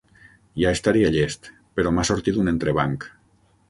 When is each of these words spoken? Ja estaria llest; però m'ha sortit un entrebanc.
Ja 0.61 0.71
estaria 0.77 1.13
llest; 1.17 1.51
però 1.77 1.95
m'ha 1.99 2.09
sortit 2.13 2.43
un 2.47 2.57
entrebanc. 2.57 3.11